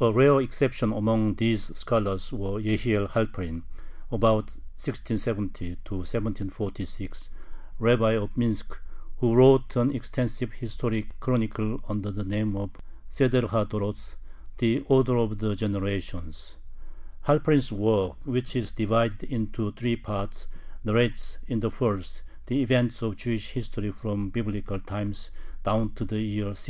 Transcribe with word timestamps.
A 0.00 0.10
rare 0.10 0.40
exception 0.40 0.94
among 0.94 1.34
these 1.34 1.76
scholars 1.76 2.32
was 2.32 2.62
Jehiel 2.62 3.06
Halperin 3.08 3.64
(ab. 4.10 4.22
1670 4.24 5.72
1746), 5.86 7.28
rabbi 7.78 8.12
of 8.12 8.34
Minsk, 8.34 8.80
who 9.18 9.34
wrote 9.34 9.76
an 9.76 9.94
extensive 9.94 10.54
historic 10.54 11.20
chronicle 11.20 11.82
under 11.86 12.10
the 12.10 12.24
name 12.24 12.56
of 12.56 12.70
Seder 13.10 13.46
ha 13.48 13.66
Doroth, 13.66 14.14
"The 14.56 14.86
Order 14.88 15.18
of 15.18 15.36
the 15.38 15.54
Generations." 15.54 16.56
Halperin's 17.26 17.70
work, 17.70 18.16
which 18.24 18.56
is 18.56 18.72
divided 18.72 19.24
into 19.24 19.72
three 19.72 19.96
parts, 19.96 20.46
narrates 20.82 21.40
in 21.46 21.60
the 21.60 21.70
first 21.70 22.22
the 22.46 22.62
events 22.62 23.02
of 23.02 23.16
Jewish 23.16 23.50
history 23.50 23.90
from 23.92 24.30
Biblical 24.30 24.80
times 24.80 25.30
down 25.62 25.92
to 25.92 26.06
the 26.06 26.22
year 26.22 26.52
1696. 26.56 26.66